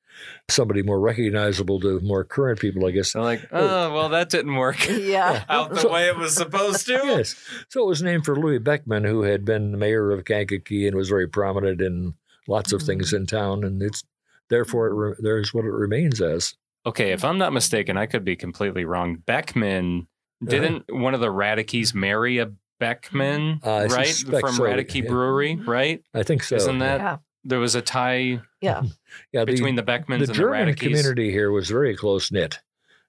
[0.48, 3.12] somebody more recognizable to more current people, I guess.
[3.12, 5.44] They're like, oh, well, that didn't work Yeah.
[5.48, 6.92] out the way it was supposed to.
[7.04, 7.34] Yes.
[7.68, 10.96] So it was named for Louis Beckman, who had been the mayor of Kankakee and
[10.96, 12.14] was very prominent in
[12.48, 13.64] lots of things in town.
[13.64, 14.02] And it's
[14.48, 16.54] therefore, it re- there's what it remains as.
[16.84, 19.16] Okay, if I'm not mistaken, I could be completely wrong.
[19.24, 20.08] Beckman,
[20.44, 24.08] didn't one of the Radekes marry a Beckman, Uh, right?
[24.12, 25.08] From so, Radeke yeah.
[25.08, 26.02] Brewery, right?
[26.12, 26.56] I think so.
[26.56, 27.16] Isn't that Yeah.
[27.44, 28.82] There was a tie yeah,
[29.32, 30.78] between the, Beckmans and the and German the Radekes?
[30.78, 32.60] community here was very close knit.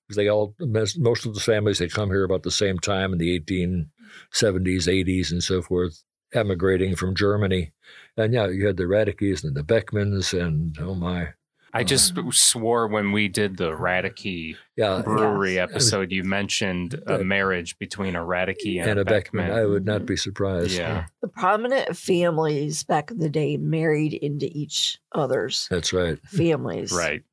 [0.08, 3.20] Because they all, most of the families, they come here about the same time in
[3.20, 3.88] the 1870s,
[4.34, 7.72] 80s, and so forth, emigrating from Germany.
[8.18, 11.30] And yeah, you had the Radekes and the Beckmans, and oh my,
[11.76, 15.64] I just swore when we did the Radeke yeah, brewery Yeah.
[15.64, 19.52] episode, you mentioned a marriage between a Radeke and, and a Beckman.
[19.52, 20.72] I would not be surprised.
[20.72, 21.06] Yeah.
[21.22, 26.20] The prominent families back in the day married into each other's That's right.
[26.28, 26.92] families.
[26.92, 27.24] Right.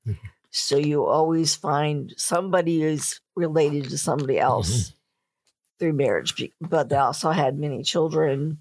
[0.50, 4.94] So you always find somebody is related to somebody else Mm-hmm.
[5.78, 8.58] through marriage, but they also had many children.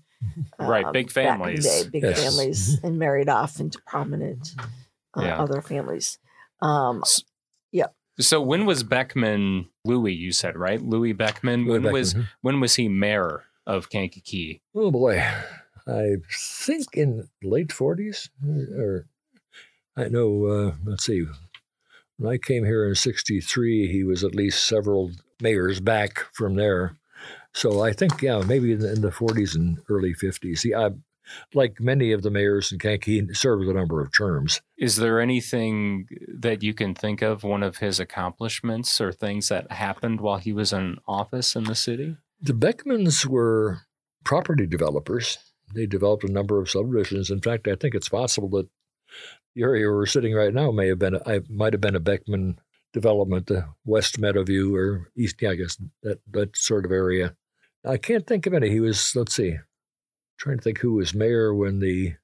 [0.59, 1.65] Right, um, big back in the families.
[1.65, 2.21] day, big Yes.
[2.23, 4.53] families, and married off into prominent
[5.17, 5.41] uh, Yeah.
[5.41, 6.17] other families.
[6.61, 7.03] Um,
[7.71, 7.87] yeah.
[8.19, 10.13] So when was Beckman Louis?
[10.13, 11.65] You said right, Louis Beckman.
[11.65, 12.29] Louis when was Beckman.
[12.41, 14.61] when was he mayor of Kankakee?
[14.75, 15.23] Oh boy,
[15.87, 18.29] I think in late forties,
[18.77, 19.05] or
[19.95, 20.45] I know.
[20.45, 21.25] Uh, let's see.
[22.17, 26.97] When I came here in '63, he was at least several mayors back from there.
[27.53, 30.61] So I think, yeah, maybe in the, in the 40s and early 50s.
[30.61, 30.91] He, I,
[31.53, 34.61] like many of the mayors in Kankakee, served a number of terms.
[34.77, 39.71] Is there anything that you can think of, one of his accomplishments or things that
[39.71, 42.17] happened while he was in office in the city?
[42.41, 43.81] The Beckmans were
[44.23, 45.37] property developers.
[45.75, 47.29] They developed a number of subdivisions.
[47.29, 48.67] In fact, I think it's possible that
[49.55, 52.59] the area we're sitting right now may have been, I might have been a Beckman
[52.93, 57.35] development, the West Meadowview or East, yeah, I guess that that sort of area.
[57.85, 58.69] I can't think of any.
[58.69, 59.57] He was, let's see,
[60.39, 62.15] trying to think who was mayor when the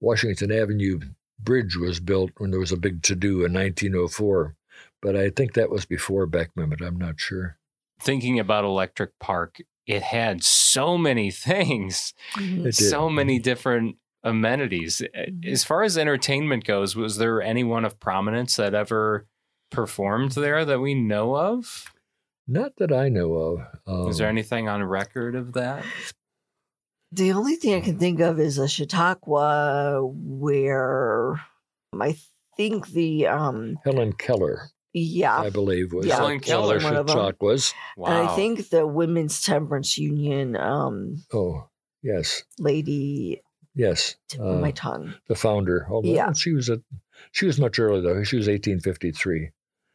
[0.00, 1.00] Washington Avenue
[1.40, 4.54] Bridge was built when there was a big to do in 1904.
[5.00, 7.58] But I think that was before Beckman, but I'm not sure.
[8.00, 12.60] Thinking about Electric Park, it had so many things, mhm.
[12.60, 12.74] It did.
[12.74, 15.02] so many different amenities.
[15.44, 19.26] As far as entertainment goes, was there anyone of prominence that ever
[19.70, 21.90] performed there that we know of?
[22.46, 23.60] Not that I know of.
[23.86, 25.84] Um, Is there anything on record of that?
[27.14, 31.40] The only thing I can think of is a Chautauqua where
[32.00, 32.16] I
[32.56, 36.90] think the um Helen Keller, yeah I believe, was Yeah, Helen Keller Keller.
[36.92, 37.16] one of them.
[37.16, 37.74] Chautauquas.
[37.96, 38.06] Wow.
[38.20, 41.68] and I think the Women's Temperance Union um Oh,
[42.02, 43.42] yes, lady
[43.74, 44.16] yes.
[44.28, 45.14] tip of my Uh, tongue.
[45.28, 45.86] the founder.
[45.90, 46.32] Although Yeah.
[46.32, 46.80] she was a,
[47.32, 48.24] she was much earlier though.
[48.24, 49.50] She was 1853,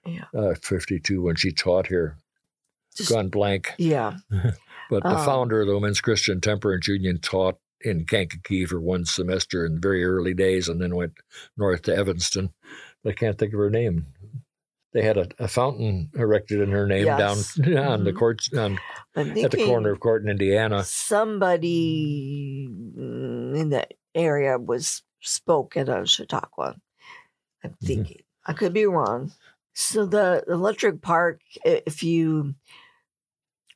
[0.05, 0.25] Yeah.
[0.35, 2.17] uh, 52 when she taught here.
[2.95, 3.73] Just- Gone blank.
[3.77, 4.17] Yeah.
[4.89, 9.05] But the Um, founder of the Women's Christian Temperance Union taught in Kankakee for one
[9.05, 11.13] semester in the very early days, and then went
[11.57, 12.53] north to Evanston.
[13.05, 14.07] I can't think of her name.
[14.93, 17.57] They had a, a fountain erected in her name Yes.
[17.57, 18.17] down on the Mhm.
[18.17, 18.79] courts on
[19.15, 20.83] at the corner of Court in Indiana.
[20.83, 26.75] somebody mm, in the area was spoke at a Chautauqua.
[27.63, 27.85] I'm Mm-hmm.
[27.85, 28.21] thinking.
[28.45, 29.31] I could be wrong.
[29.73, 32.55] So the electric park, if you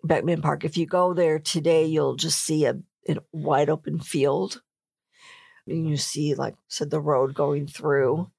[0.04, 4.62] Beckman Park, if you go there today, you'll just see a, a wide open field.
[5.68, 8.32] And you see, like I said, the road going through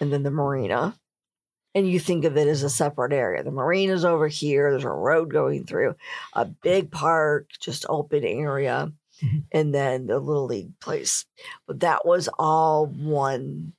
[0.00, 0.96] and then the marina.
[1.74, 3.44] And you think of it as a separate area.
[3.44, 5.94] The marina's over here, there's a road going through,
[6.32, 9.44] a big park, just open area, Mhm.
[9.52, 11.26] and then the little league place.
[11.66, 13.74] But that was all one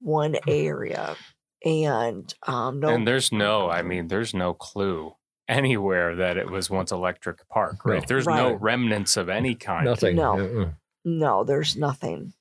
[0.00, 1.16] one area,
[1.64, 5.15] and um, no, And there's no, I mean, there's no clue
[5.48, 8.00] anywhere that it was once Electric Park, right?
[8.00, 8.04] No.
[8.06, 9.84] There's no remnants of any kind.
[9.84, 10.16] Nothing.
[10.16, 10.38] No.
[10.38, 10.70] Uh-uh.
[11.04, 12.32] no, there's nothing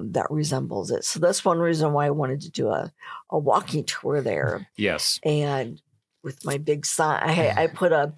[0.00, 1.04] that resembles it.
[1.04, 2.92] So that's one reason why I wanted to do a,
[3.30, 4.68] a walking tour there.
[4.76, 5.18] Yes.
[5.24, 5.80] And
[6.22, 8.12] with my big sign, I, had- I put a,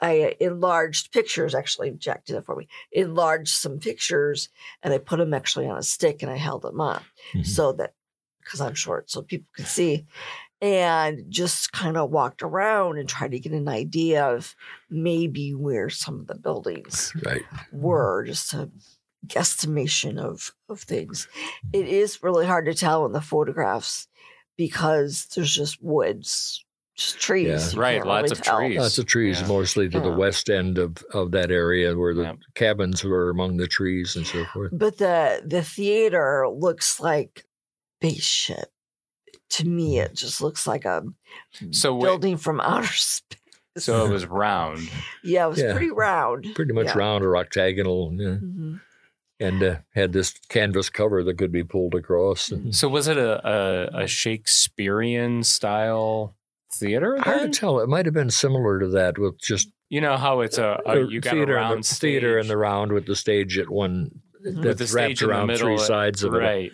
[0.00, 1.54] I enlarged pictures.
[1.54, 2.66] Actually, Jack did it for me.
[2.90, 4.48] Enlarged some pictures,
[4.82, 7.02] and I put them actually on a stick, and I held them up
[7.34, 7.46] Mhm.
[7.46, 7.94] so that
[8.42, 10.06] because I'm short, so people could see.
[10.62, 14.54] And just kind of walked around and tried to get an idea of
[14.88, 17.42] maybe where some of the buildings Right.
[17.72, 18.70] were, just a
[19.26, 21.26] guesstimation of of things.
[21.26, 21.68] Mm-hmm.
[21.82, 24.06] It is really hard to tell in the photographs
[24.56, 26.64] because there's just woods,
[26.96, 27.74] just trees.
[27.74, 27.80] Yeah.
[27.80, 28.58] Right, lots really of tell.
[28.58, 28.78] trees.
[28.78, 29.46] Lots of trees, Yeah.
[29.48, 32.38] mostly to the west end of, of that area where the Yep.
[32.54, 34.70] cabins were among the trees and so forth.
[34.72, 37.44] But the the theater looks like
[38.00, 38.71] spaceship.
[39.52, 41.02] To me, it just looks like a
[41.70, 43.38] So wait- building from outer space.
[43.78, 44.90] So it was round.
[45.24, 45.72] yeah, it was Yeah.
[45.72, 46.46] pretty round.
[46.54, 46.98] Pretty much Yeah.
[46.98, 48.36] round or octagonal, yeah.
[48.36, 48.80] Mhm.
[49.40, 52.50] and uh, had this canvas cover that could be pulled across.
[52.50, 53.40] And So was it a,
[53.96, 56.36] a, a Shakespearean style
[56.74, 57.80] theater hard to tell.
[57.80, 61.00] It might have been similar to that with just You know how it's a, a
[61.06, 63.68] you got a theater, round and the, theater in the round with the stage at
[63.70, 64.10] one
[64.44, 66.38] With with that's stage wrapped around middle, three sides of it.
[66.38, 66.72] right.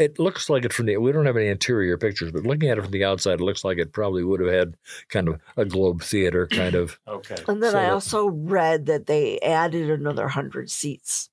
[0.00, 0.96] It looks like it from the.
[0.96, 3.64] We don't have any interior pictures, but looking at it from the outside, it looks
[3.64, 4.74] like it probably would have had
[5.08, 6.98] kind of a globe theater kind of.
[7.08, 7.36] Okay.
[7.48, 11.28] And then So I that- also read that they added another hundred seats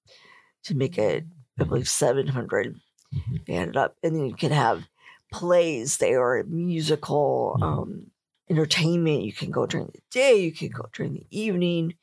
[0.63, 1.23] to make it,
[1.60, 2.75] I believe, seven hundred.
[3.15, 3.45] Mhm.
[3.45, 4.86] They added up, and then you could have
[5.32, 7.63] plays there, musical Mhm.
[7.63, 8.12] um,
[8.49, 9.23] entertainment.
[9.23, 10.36] You can go during the day.
[10.36, 11.93] You can go during the evening.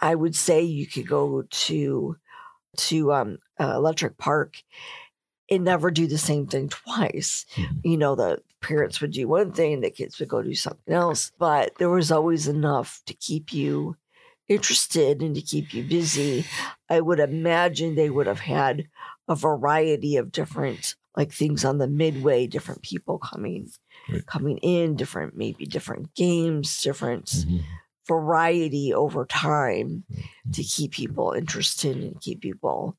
[0.00, 2.16] I would say you could go to
[2.76, 4.56] to um, uh, Electric Park
[5.50, 7.44] and never do the same thing twice.
[7.54, 7.80] Mhm.
[7.84, 11.32] You know, the parents would do one thing, the kids would go do something else,
[11.38, 13.96] but there was always enough to keep you
[14.48, 16.44] interested and to keep you busy.
[16.88, 18.88] I would imagine they would have had
[19.28, 23.70] a variety of different like things on the midway, different people coming
[24.10, 24.26] Right.
[24.26, 27.62] coming in, different maybe different games, different Mhm.
[28.06, 30.50] variety over time Mm-hmm.
[30.52, 32.96] to keep people interested and keep people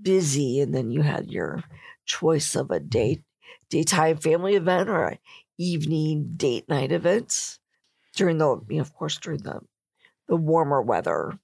[0.00, 0.60] busy.
[0.60, 1.62] And then you had your
[2.04, 3.22] choice of a day
[3.70, 5.18] daytime family event or a
[5.58, 7.58] evening date night event
[8.14, 9.60] during the you know, of course during the
[10.28, 11.38] the warmer weather.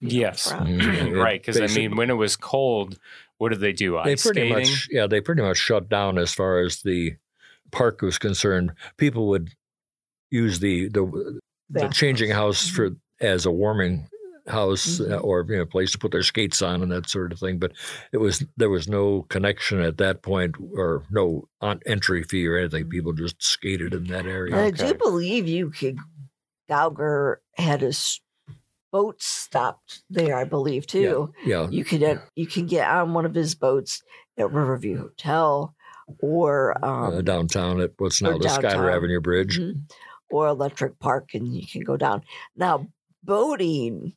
[0.00, 0.52] you know, Yes.
[0.52, 1.16] Mhm.
[1.22, 1.40] right.
[1.40, 2.98] Because I mean, when it was cold,
[3.38, 3.92] what did they do?
[4.04, 4.52] they pretty skating.
[4.52, 7.16] much yeah they pretty much shut down as far as the
[7.70, 8.72] park was concerned.
[8.96, 9.50] People would
[10.30, 14.08] use the the, the changing house for as a warming
[14.48, 15.24] house uh, Mhm.
[15.24, 17.58] or you know, a place to put their skates on and that sort of thing.
[17.58, 17.72] But
[18.12, 22.56] it was there was no connection at that point or no on entry fee or
[22.56, 22.86] anything.
[22.86, 22.90] Mhm.
[22.90, 24.52] People just skated in that area.
[24.54, 24.88] And I Okay.
[24.92, 25.98] do believe you could
[26.68, 28.20] Gauger had his
[28.90, 31.32] boat stopped there, I believe too.
[31.44, 31.68] Yeah, yeah.
[31.70, 34.02] You could uh, you can get on one of his boats
[34.38, 35.74] at Riverview Hotel
[36.20, 38.88] or um, uh, downtown at what's now the Schuyler downtown.
[38.96, 39.58] Avenue Bridge.
[39.60, 39.90] Mhm.
[40.30, 42.22] or Electric Park, and you can go down.
[42.56, 42.86] Now,
[43.22, 44.14] boating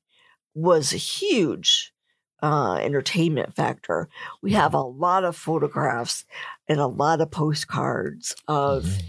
[0.55, 1.93] was a huge
[2.41, 4.07] uh, entertainment factor.
[4.41, 6.25] We have a lot of photographs
[6.67, 9.01] and a lot of postcards of Mhm.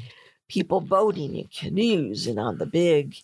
[0.48, 3.16] people boating in canoes and on the big,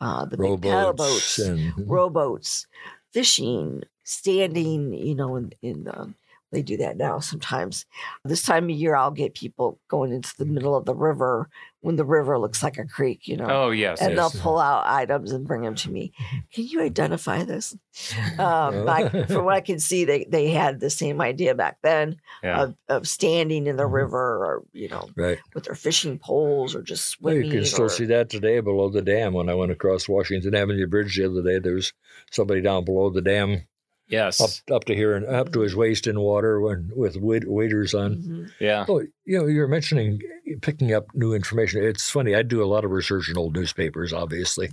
[0.00, 2.66] uh, the big paddle boats, and rowboats,
[3.12, 4.92] fishing, standing.
[4.94, 6.14] You know, in in the
[6.50, 7.84] they do that now sometimes.
[8.24, 11.48] This time of year, I'll get people going into the middle of the river
[11.80, 13.28] when the river looks like a creek.
[13.28, 14.00] You know, Oh yes.
[14.00, 14.32] and yes.
[14.32, 16.12] they'll pull out items and bring them to me.
[16.52, 17.76] Can you identify this?
[18.38, 18.88] Um.
[18.88, 22.62] I, from what I can see, they, they had the same idea back then Yeah.
[22.62, 23.92] of, of standing in the Mhm.
[23.92, 25.38] river or, you know, right.
[25.54, 27.46] with their fishing poles or just Well, swimming.
[27.50, 29.34] you can still or- see that today below the dam.
[29.34, 31.92] When I went across Washington Avenue Bridge the other day, there was
[32.30, 33.66] somebody down below the dam,
[34.08, 34.40] yes.
[34.40, 37.94] up up to here and up to his waist in water, when, with wait, waders
[37.94, 38.16] on.
[38.16, 38.50] Mhm.
[38.60, 38.84] Yeah.
[38.88, 40.20] Oh, you know, you're mentioning
[40.62, 41.82] picking up new information.
[41.82, 42.34] It's funny.
[42.34, 44.70] I do a lot of research in old newspapers, obviously,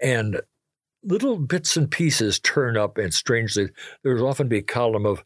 [0.00, 0.40] and
[1.02, 2.98] little bits and pieces turn up.
[2.98, 3.68] And strangely,
[4.02, 5.24] there's often be a column of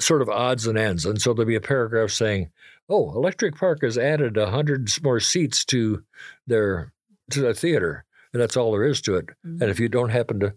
[0.00, 2.50] sort of odds and ends, and so there'll be a paragraph saying,
[2.88, 6.02] "Oh, Electric Park has added a hundred more seats to
[6.46, 6.92] their
[7.30, 9.26] to the theater." And that's all there is to it.
[9.44, 9.60] Mhm.
[9.60, 10.54] And if you don't happen to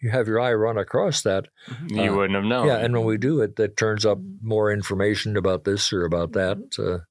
[0.00, 1.48] you have your eye run across that,
[1.88, 2.66] You Uh, wouldn't have known.
[2.68, 4.38] yeah, and when we do it, that turns up Mhm.
[4.42, 6.58] more information about this or about that.
[6.78, 7.04] Uh,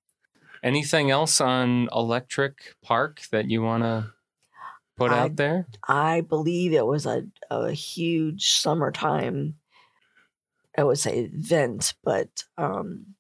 [0.63, 4.13] Anything else on Electric Park that you want to
[4.95, 5.67] put I- out there?
[5.87, 9.55] I believe it was a, a huge summertime,
[10.77, 13.15] I would say event, but um,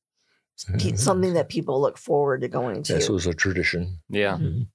[0.77, 2.93] pe- something that people look forward to going to.
[2.93, 3.99] This was a tradition.
[4.07, 4.37] Yeah.
[4.37, 4.67] Mhm.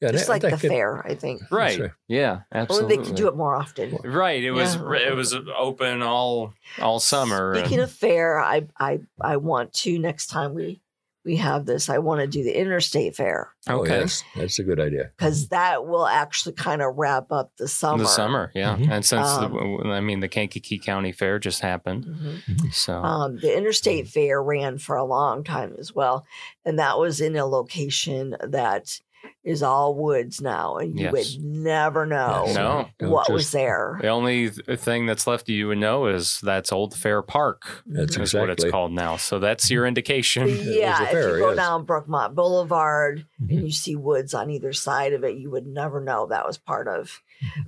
[0.00, 1.40] Yeah, Just that- like that the could- fair, I think.
[1.50, 1.78] Right.
[1.78, 1.90] right.
[2.08, 2.30] Yeah.
[2.30, 2.96] Only Absolutely.
[2.96, 3.96] they could do it more often.
[4.04, 4.42] Right.
[4.42, 4.94] It was Yeah.
[5.10, 7.54] it was open all all summer.
[7.56, 10.80] Speaking and- of fair, I I I want to next time we
[11.24, 14.00] we have this, I want to do the interstate fair Oh, okay.
[14.00, 15.10] yes, that's a good idea.
[15.16, 18.02] because that will actually kind of wrap up the summer.
[18.02, 18.90] The summer, yeah, Mhm.
[18.90, 19.52] and since Um,
[19.84, 22.74] the, I mean the Kankakee County Fair just happened, Mhm.
[22.74, 26.26] so Um, the interstate fair ran for a long time as well,
[26.62, 29.00] and that was in a location that
[29.44, 31.12] is all woods now, and you Yes.
[31.36, 32.54] would never know Yes.
[32.56, 33.98] no, Don't what was there.
[34.00, 37.82] the only thing that's left you would know is that's Old Fair Park.
[37.86, 39.16] That's is what it's called now.
[39.18, 40.44] So that's your indication.
[40.44, 41.56] was Yeah, a if fair, you go yes.
[41.56, 43.50] down Brookmont Boulevard Mhm.
[43.50, 46.56] and you see woods on either side of it, you would never know that was
[46.58, 47.20] part of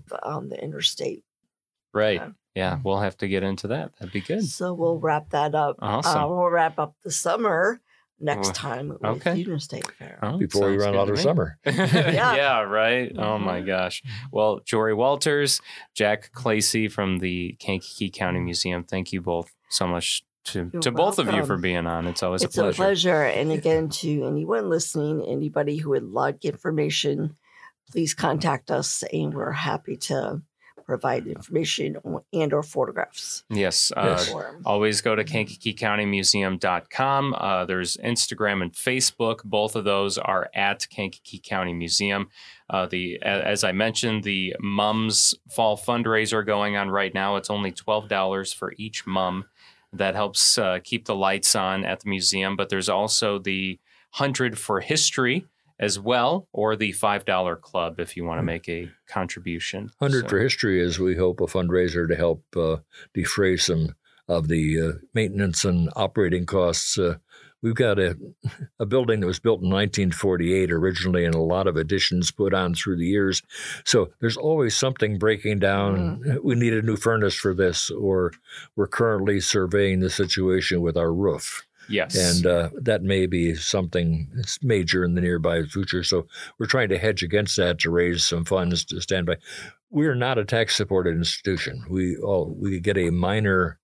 [0.08, 1.24] the, um, the interstate.
[1.92, 2.20] Right.
[2.20, 2.28] Yeah.
[2.54, 3.92] Yeah, we'll have to get into that.
[3.98, 4.42] That'd be good.
[4.46, 5.76] So we'll wrap that up.
[5.80, 6.22] Awesome.
[6.22, 7.82] Uh, we'll wrap up the summer
[8.18, 9.34] next Well, time with okay.
[9.34, 10.18] the interstate fair.
[10.22, 11.58] Oh, Before we run out of summer.
[11.66, 12.60] yeah.
[12.62, 13.12] right.
[13.18, 13.66] Oh my Mhm.
[13.66, 14.02] gosh.
[14.32, 15.60] Well, Jory Walters,
[15.94, 20.92] Jack Klasey from the Kankakee County Museum, thank you both so much to, You're to
[20.92, 22.06] both of you for being on.
[22.06, 22.68] It's always a pleasure.
[22.70, 23.22] it's a pleasure.
[23.24, 27.36] And again, to anyone listening, anybody who would like information,
[27.90, 30.40] please contact us, and we're happy to
[30.86, 31.96] provide information
[32.32, 33.44] and or photographs.
[33.50, 33.92] Yes.
[33.96, 34.32] Uh, Yes.
[34.64, 37.34] Always go to KankakeeCountyMuseum.com.
[37.36, 39.42] Uh, there's Instagram and Facebook.
[39.44, 42.28] Both of those are at Kankakee County Museum.
[42.70, 47.36] Uh, the as I mentioned, the Mums Fall fundraiser going on right now.
[47.36, 49.44] It's only twelve dollars for each mum.
[49.92, 52.56] That helps uh, keep the lights on at the museum.
[52.56, 53.78] But there's also the
[54.12, 55.46] hundred for history
[55.78, 59.90] as well, or the five dollar club if you want to make a contribution.
[59.98, 62.76] 100 So- for History is, we hope, a fundraiser to help uh,
[63.14, 63.94] defray some
[64.28, 66.98] of the uh, maintenance and operating costs.
[66.98, 67.16] Uh,
[67.62, 68.16] we've got a,
[68.80, 72.74] a building that was built in 1948 originally, and a lot of additions put on
[72.74, 73.42] through the years.
[73.84, 76.38] So there's always something breaking down.
[76.42, 78.32] We need a new furnace for this, or
[78.74, 81.65] we're currently surveying the situation with our roof.
[81.88, 82.16] Yes.
[82.16, 86.02] And uh, that may be something that's major in the nearby future.
[86.02, 86.26] So
[86.58, 89.36] we're trying to hedge against that to raise some funds to stand by.
[89.90, 91.84] We are not a tax supported institution.
[91.88, 93.78] We all we get a minor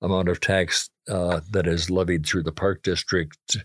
[0.00, 3.56] amount of tax uh, that is levied through the park district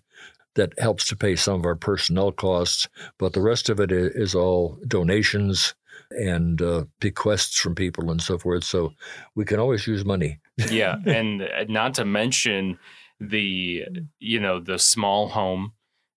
[0.56, 4.36] that helps to pay some of our personnel costs, but the rest of it is
[4.36, 5.76] all donations
[6.12, 8.64] and uh, bequests from people and so forth.
[8.64, 8.94] So
[9.36, 10.40] we can always use money.
[10.70, 12.78] yeah and uh, not to mention
[13.20, 13.86] the
[14.20, 15.74] you know the small home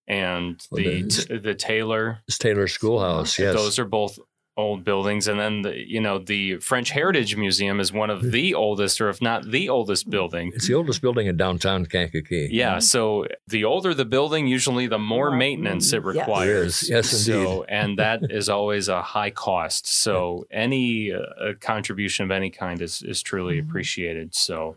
[0.09, 2.19] and the the- t- the taylor.
[2.29, 3.55] It's Taylor Schoolhouse, yes.
[3.55, 4.19] those are both
[4.57, 5.27] old buildings.
[5.29, 9.09] And then the you know the french heritage museum is one of the oldest or
[9.09, 10.51] if not the oldest building.
[10.55, 12.49] It's the oldest building in downtown Kankakee.
[12.53, 16.21] yeah so the older the building usually the more More- maintenance it mm, yes.
[16.27, 16.81] requires.
[16.81, 17.11] There is.
[17.13, 19.87] Yes, so and that is always a high cost.
[19.87, 23.69] So any uh, contribution of any kind is is truly Mhm.
[23.69, 24.35] appreciated.
[24.35, 24.77] So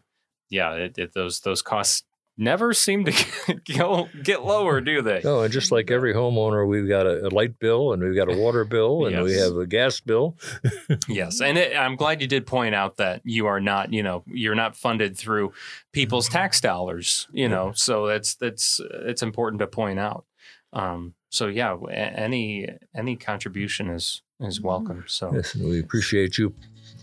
[0.50, 2.04] yeah it, it, those those costs
[2.38, 5.22] never seem to go get lower do they?
[5.24, 8.32] No, and just like every homeowner, we've got a, a light bill and we've got
[8.32, 10.36] a water bill and we have a gas bill.
[11.08, 14.24] yes and it, i'm glad you did point out that you are not you know
[14.28, 15.52] you're not funded through
[15.92, 20.26] people's tax dollars you know so that's that's it's important to point out.
[20.72, 25.34] Um so yeah any any contribution is is welcome so.
[25.34, 26.54] Yes, we appreciate you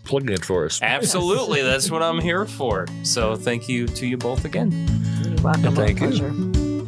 [0.04, 0.80] plugging it for us.
[0.82, 1.62] Absolutely.
[1.70, 2.86] That's what I'm here for.
[3.02, 4.70] So thank you to you both again.
[5.24, 5.74] You're welcome.
[5.74, 6.84] My Thank you.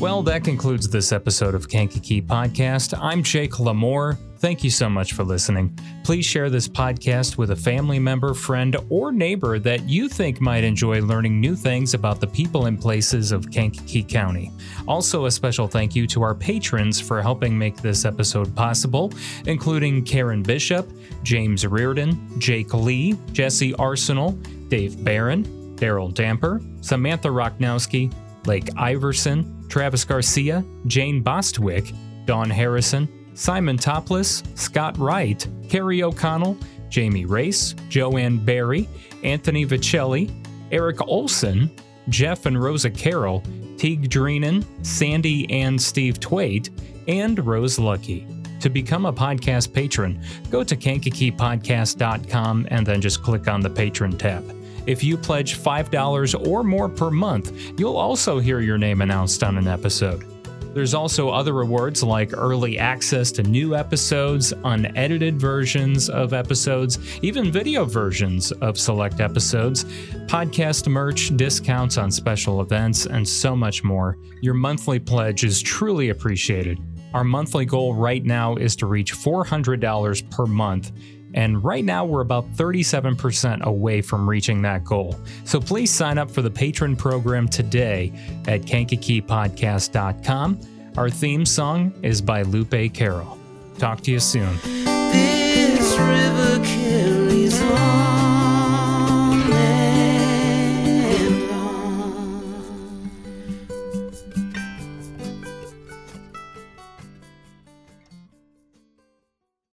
[0.00, 2.98] Well, that concludes this episode of Kankakee Podcast.
[3.00, 4.18] I'm Jake Lamore.
[4.44, 5.74] Thank you so much for listening.
[6.02, 10.64] Please share this podcast with a family member, friend, or neighbor that you think might
[10.64, 14.52] enjoy learning new things about the people and places of Kankakee County.
[14.86, 19.10] Also, a special thank you to our patrons for helping make this episode possible,
[19.46, 20.86] including Karen Bishop,
[21.22, 24.32] James Reardon, Jake Lee, Jesse Arsenal,
[24.68, 25.44] Dave Barron,
[25.76, 28.12] Daryl Damper, Samantha Rocknowski,
[28.46, 31.94] Lake Iverson, Travis Garcia, Jane Bostwick,
[32.26, 36.56] Don Harrison, Simon Topless, Scott Wright, Carrie O'Connell,
[36.88, 38.88] Jamie Race, Joanne Barry,
[39.22, 40.30] Anthony Vicelli,
[40.70, 41.70] Eric Olson,
[42.08, 43.42] Jeff and Rosa Carroll,
[43.76, 46.70] Teague Dreenan, Sandy and Steve Twait,
[47.08, 48.26] and Rose Lucky.
[48.60, 54.16] To become a podcast patron, go to kankakeepodcast.com and then just click on the patron
[54.16, 54.44] tab.
[54.86, 59.58] If you pledge $5 or more per month, you'll also hear your name announced on
[59.58, 60.33] an episode.
[60.74, 67.52] There's also other rewards like early access to new episodes, unedited versions of episodes, even
[67.52, 69.84] video versions of select episodes,
[70.26, 74.18] podcast merch, discounts on special events, and so much more.
[74.42, 76.80] Your monthly pledge is truly appreciated.
[77.14, 80.90] Our monthly goal right now is to reach $400 per month.
[81.34, 85.18] And right now, we're about 37% away from reaching that goal.
[85.44, 88.12] So please sign up for the patron program today
[88.46, 90.60] at kankakeepodcast.com.
[90.96, 93.36] Our theme song is by Lupe Carroll.
[93.78, 94.56] Talk to you soon.